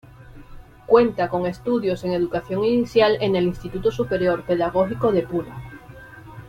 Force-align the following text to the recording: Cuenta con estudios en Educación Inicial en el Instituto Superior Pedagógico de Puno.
Cuenta 0.87 1.29
con 1.29 1.45
estudios 1.45 2.03
en 2.05 2.13
Educación 2.13 2.65
Inicial 2.65 3.19
en 3.21 3.35
el 3.35 3.43
Instituto 3.45 3.91
Superior 3.91 4.43
Pedagógico 4.45 5.11
de 5.11 5.21
Puno. 5.21 5.55